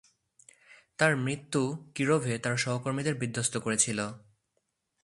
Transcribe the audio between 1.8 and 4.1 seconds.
কিরোভে তার সহকর্মীদের বিধ্বস্ত করেছিল।